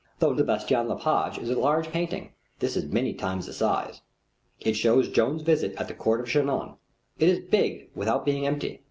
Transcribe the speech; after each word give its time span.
Though 0.17 0.33
the 0.33 0.43
Bastien 0.43 0.87
Lepage 0.87 1.37
is 1.37 1.51
a 1.51 1.59
large 1.59 1.89
painting, 1.91 2.33
this 2.57 2.75
is 2.75 2.91
many 2.91 3.13
times 3.13 3.45
the 3.45 3.53
size. 3.53 4.01
It 4.59 4.73
shows 4.73 5.07
Joan's 5.09 5.43
visit 5.43 5.75
at 5.79 5.87
the 5.87 5.93
court 5.93 6.21
of 6.21 6.27
Chinon. 6.27 6.77
It 7.19 7.29
is 7.29 7.39
big 7.47 7.91
without 7.93 8.25
being 8.25 8.47
empty. 8.47 8.79